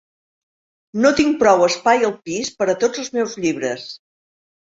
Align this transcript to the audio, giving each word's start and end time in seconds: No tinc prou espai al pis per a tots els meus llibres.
No 1.01 1.09
tinc 1.19 1.35
prou 1.43 1.65
espai 1.65 2.07
al 2.09 2.15
pis 2.29 2.51
per 2.61 2.67
a 2.73 2.77
tots 2.85 3.03
els 3.05 3.13
meus 3.17 3.35
llibres. 3.43 3.85